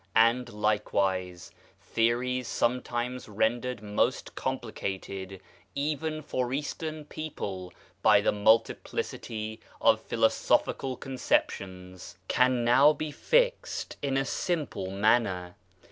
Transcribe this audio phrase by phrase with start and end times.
[0.15, 5.39] And likewise theories sometimes rendered most complicated
[5.75, 13.97] even for Eastern people, by the multiplicity of philosophical con ceptions, can now be fixed
[14.01, 15.55] in a simple manner.